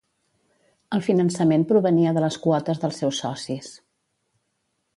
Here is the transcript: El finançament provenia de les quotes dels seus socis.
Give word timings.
El 0.97 1.03
finançament 1.07 1.65
provenia 1.71 2.13
de 2.17 2.23
les 2.25 2.37
quotes 2.47 2.81
dels 2.85 2.99
seus 3.03 3.21
socis. 3.27 3.69